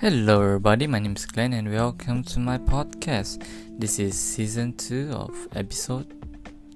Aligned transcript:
Hello, 0.00 0.40
everybody. 0.40 0.86
My 0.86 1.00
name 1.00 1.16
is 1.16 1.26
Glenn, 1.26 1.52
and 1.52 1.68
welcome 1.74 2.22
to 2.22 2.38
my 2.38 2.56
podcast. 2.56 3.44
This 3.80 3.98
is 3.98 4.14
season 4.14 4.74
two 4.76 5.10
of 5.10 5.48
episode 5.56 6.06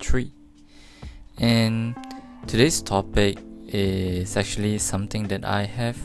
three, 0.00 0.32
and 1.38 1.94
today's 2.48 2.82
topic 2.82 3.38
is 3.68 4.36
actually 4.36 4.78
something 4.78 5.28
that 5.28 5.44
I 5.44 5.62
have 5.62 5.96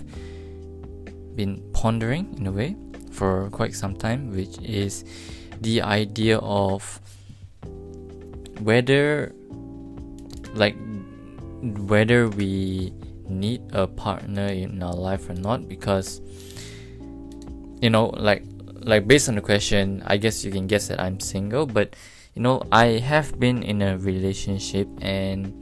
been 1.36 1.64
pondering 1.74 2.32
in 2.38 2.46
a 2.46 2.52
way 2.52 2.76
for 3.10 3.50
quite 3.50 3.74
some 3.74 3.96
time, 3.96 4.30
which 4.30 4.60
is 4.60 5.04
the 5.62 5.82
idea 5.82 6.38
of 6.38 7.02
whether, 8.62 9.34
like, 10.54 10.78
whether 11.90 12.30
we 12.30 12.94
need 13.28 13.64
a 13.74 13.88
partner 13.88 14.46
in 14.46 14.84
our 14.84 14.94
life 14.94 15.28
or 15.28 15.34
not, 15.34 15.68
because 15.68 16.22
you 17.82 17.90
know 17.90 18.08
like 18.18 18.44
like 18.84 19.08
based 19.08 19.28
on 19.30 19.36
the 19.36 19.42
question 19.42 20.04
i 20.06 20.18
guess 20.18 20.44
you 20.44 20.52
can 20.52 20.68
guess 20.68 20.88
that 20.88 21.00
i'm 21.00 21.20
single 21.20 21.66
but 21.66 21.96
you 22.36 22.42
know 22.42 22.62
i 22.72 23.00
have 23.00 23.40
been 23.40 23.64
in 23.64 23.82
a 23.82 23.98
relationship 23.98 24.88
and 25.02 25.54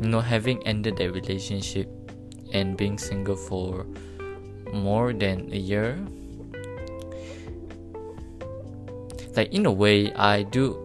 you 0.00 0.08
know 0.08 0.20
having 0.20 0.64
ended 0.66 0.96
that 0.96 1.12
relationship 1.12 1.88
and 2.52 2.76
being 2.76 2.98
single 2.98 3.36
for 3.36 3.84
more 4.72 5.12
than 5.12 5.48
a 5.52 5.56
year 5.56 5.98
like 9.36 9.52
in 9.52 9.66
a 9.66 9.72
way 9.72 10.12
i 10.14 10.42
do 10.42 10.76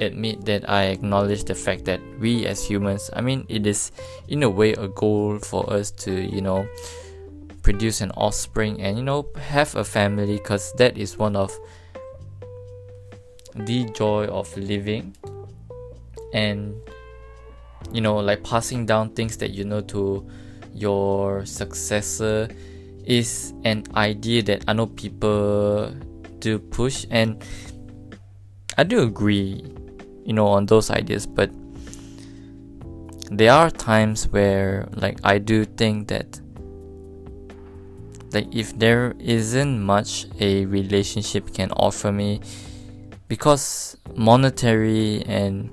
admit 0.00 0.44
that 0.44 0.68
i 0.68 0.84
acknowledge 0.84 1.44
the 1.44 1.54
fact 1.54 1.84
that 1.84 2.00
we 2.18 2.46
as 2.46 2.64
humans 2.64 3.10
i 3.14 3.20
mean 3.20 3.46
it 3.48 3.66
is 3.66 3.92
in 4.28 4.42
a 4.42 4.50
way 4.50 4.72
a 4.72 4.88
goal 4.88 5.38
for 5.38 5.68
us 5.72 5.90
to 5.90 6.10
you 6.10 6.40
know 6.40 6.66
produce 7.62 8.00
an 8.00 8.10
offspring 8.12 8.80
and 8.82 8.98
you 8.98 9.02
know 9.02 9.26
have 9.38 9.74
a 9.76 9.84
family 9.84 10.36
because 10.38 10.72
that 10.74 10.98
is 10.98 11.16
one 11.16 11.36
of 11.36 11.56
the 13.54 13.84
joy 13.94 14.26
of 14.26 14.54
living. 14.56 15.16
And 16.34 16.74
you 17.92 18.00
know 18.00 18.16
like 18.16 18.42
passing 18.42 18.86
down 18.86 19.10
things 19.10 19.36
that 19.38 19.50
you 19.50 19.64
know 19.64 19.80
to 19.82 20.26
your 20.72 21.44
successor 21.44 22.48
is 23.04 23.52
an 23.64 23.84
idea 23.94 24.42
that 24.42 24.64
I 24.66 24.72
know 24.72 24.86
people 24.86 25.94
do 26.38 26.58
push. 26.58 27.06
And 27.10 27.44
I 28.78 28.84
do 28.84 29.02
agree 29.02 29.62
you 30.24 30.32
know 30.32 30.46
on 30.46 30.66
those 30.66 30.90
ideas 30.90 31.26
but 31.26 31.50
there 33.30 33.52
are 33.52 33.70
times 33.70 34.28
where 34.28 34.88
like 34.92 35.18
I 35.24 35.38
do 35.38 35.64
think 35.64 36.08
that 36.08 36.40
like 38.34 38.54
if 38.54 38.78
there 38.78 39.14
isn't 39.18 39.82
much 39.82 40.26
a 40.40 40.64
relationship 40.66 41.52
can 41.52 41.70
offer 41.72 42.12
me 42.12 42.40
because 43.28 43.96
monetary 44.16 45.22
and 45.26 45.70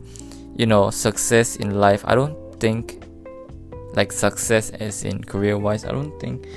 you 0.55 0.65
know 0.65 0.89
success 0.89 1.55
in 1.55 1.79
life 1.79 2.03
i 2.05 2.15
don't 2.15 2.37
think 2.59 3.03
like 3.93 4.11
success 4.11 4.69
as 4.71 5.03
in 5.03 5.23
career 5.23 5.57
wise 5.57 5.85
i 5.85 5.91
don't 5.91 6.17
think 6.19 6.47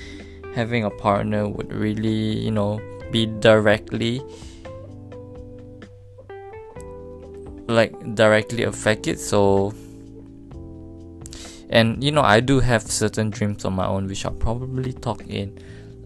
having 0.55 0.85
a 0.85 0.91
partner 0.91 1.49
would 1.49 1.73
really 1.73 2.39
you 2.39 2.51
know 2.51 2.81
be 3.11 3.27
directly 3.27 4.23
like 7.69 7.93
directly 8.15 8.65
affect 8.65 9.07
it 9.07 9.19
so 9.19 9.73
and 11.71 12.03
you 12.05 12.13
know 12.13 12.23
i 12.23 12.39
do 12.39 12.61
have 12.61 12.83
certain 12.83 13.31
dreams 13.31 13.65
on 13.65 13.73
my 13.73 13.87
own 13.87 14.07
which 14.07 14.27
i'll 14.27 14.33
probably 14.33 14.93
talk 14.93 15.27
in 15.27 15.59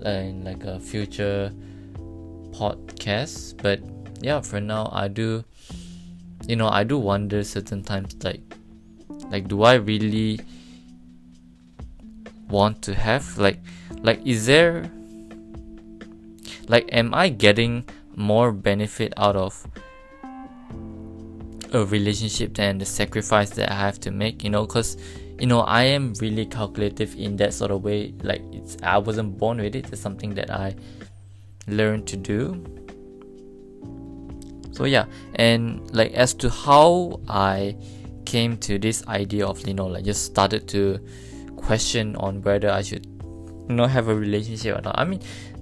in 0.05 0.45
like 0.45 0.65
a 0.65 0.81
future 0.81 1.53
podcast. 2.53 3.61
But 3.63 3.81
yeah 4.21 4.41
for 4.41 4.61
now 4.61 4.89
i 4.93 5.09
do 5.09 5.45
you 6.47 6.57
know 6.57 6.69
i 6.69 6.85
do 6.85 6.99
wonder 6.99 7.43
certain 7.45 7.83
times 7.83 8.17
like 8.23 8.41
like 9.31 9.49
do 9.49 9.63
i 9.63 9.75
really 9.75 10.41
want 12.49 12.81
to 12.83 12.95
have 12.95 13.37
like 13.39 13.59
like 14.03 14.21
is 14.25 14.47
there 14.47 14.91
like 16.69 16.89
am 16.93 17.13
i 17.15 17.29
getting 17.29 17.85
more 18.15 18.53
benefit 18.53 19.13
out 19.17 19.37
of 19.37 19.67
a 21.73 21.85
relationship 21.85 22.55
than 22.55 22.79
the 22.79 22.87
sacrifice 22.87 23.51
that 23.51 23.71
i 23.71 23.75
have 23.75 23.99
to 24.01 24.11
make 24.11 24.43
you 24.45 24.51
know? 24.51 24.65
Because 24.65 24.97
you 25.39 25.47
know 25.47 25.61
i 25.61 25.83
am 25.83 26.15
really 26.21 26.47
calculative 26.47 27.15
in 27.17 27.37
that 27.37 27.53
sort 27.53 27.71
of 27.71 27.85
way. 27.85 28.15
Like 28.23 28.43
it's 28.53 28.77
i 28.83 28.99
wasn't 28.99 29.37
born 29.39 29.59
with 29.59 29.75
it. 29.75 29.93
It's 29.93 30.01
something 30.01 30.35
that 30.35 30.51
i 30.51 30.75
learned 31.69 32.07
to 32.09 32.17
do. 32.17 32.65
So 34.73 34.85
yeah. 34.85 35.07
And 35.35 35.95
like 35.95 36.13
as 36.13 36.35
to 36.35 36.51
how 36.51 37.21
i 37.29 37.77
came 38.25 38.57
to 38.59 38.79
this 38.79 39.07
idea 39.07 39.47
of 39.47 39.67
you 39.67 39.75
know 39.75 39.87
like 39.87 40.05
just 40.05 40.25
started 40.25 40.67
to 40.69 40.99
question 41.57 42.17
on 42.17 42.43
whether 42.43 42.69
i 42.69 42.83
should 42.83 43.07
you 43.07 43.75
know 43.75 43.87
have 43.87 44.09
a 44.09 44.15
relationship 44.15 44.79
or 44.79 44.83
not. 44.83 44.99
I 44.99 45.05
mean 45.05 45.21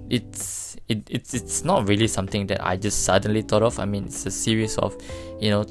it's 0.09 0.77
it, 0.87 1.07
it's 1.09 1.33
it's 1.33 1.63
not 1.65 1.87
really 1.87 2.07
something 2.07 2.45
that 2.47 2.63
i 2.63 2.77
just 2.77 3.03
suddenly 3.03 3.41
thought 3.41 3.63
of. 3.63 3.79
I 3.79 3.85
mean 3.85 4.05
it's 4.05 4.25
a 4.25 4.31
series 4.31 4.77
of 4.77 4.95
you 5.41 5.49
know 5.49 5.65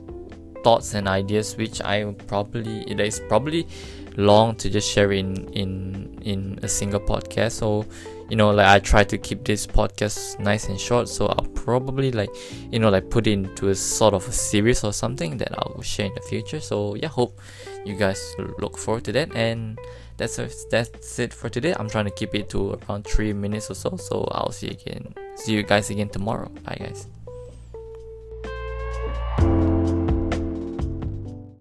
thoughts 0.64 0.94
and 0.94 1.06
ideas 1.06 1.56
which 1.56 1.80
I 1.82 2.04
probably 2.26 2.82
it 2.90 2.98
is 2.98 3.20
probably 3.28 3.68
long 4.16 4.54
to 4.56 4.70
just 4.70 4.90
share 4.90 5.12
in 5.12 5.48
in 5.52 6.18
in 6.22 6.58
a 6.62 6.68
single 6.68 7.00
podcast. 7.00 7.52
So 7.52 7.86
you 8.30 8.36
know 8.36 8.50
like 8.50 8.66
I 8.66 8.78
try 8.78 9.04
to 9.04 9.18
keep 9.18 9.44
this 9.44 9.66
podcast 9.66 10.40
nice 10.40 10.68
and 10.68 10.80
short. 10.80 11.08
So 11.08 11.26
I'll 11.26 11.46
probably 11.54 12.10
like 12.10 12.30
you 12.70 12.78
know 12.78 12.90
like 12.90 13.10
put 13.10 13.26
it 13.26 13.32
into 13.32 13.68
a 13.68 13.74
sort 13.74 14.14
of 14.14 14.26
a 14.26 14.32
series 14.32 14.82
or 14.84 14.92
something 14.92 15.36
that 15.38 15.52
I'll 15.58 15.82
share 15.82 16.06
in 16.06 16.14
the 16.14 16.22
future. 16.22 16.60
So 16.60 16.94
yeah 16.94 17.08
hope 17.08 17.40
you 17.84 17.94
guys 17.94 18.34
look 18.58 18.78
forward 18.78 19.04
to 19.04 19.12
that. 19.12 19.34
And 19.34 19.78
that's 20.16 20.36
that's 20.70 21.18
it 21.18 21.34
for 21.34 21.48
today. 21.48 21.74
I'm 21.78 21.88
trying 21.88 22.06
to 22.06 22.12
keep 22.12 22.34
it 22.34 22.48
to 22.50 22.78
around 22.88 23.04
3 23.04 23.32
minutes 23.32 23.70
or 23.70 23.74
so. 23.74 23.96
So 23.96 24.28
I'll 24.32 24.52
see 24.52 24.68
you 24.68 24.72
again 24.72 25.14
see 25.36 25.52
you 25.52 25.62
guys 25.62 25.90
again 25.90 26.08
tomorrow. 26.08 26.48
Bye 26.64 26.78
guys 26.78 27.06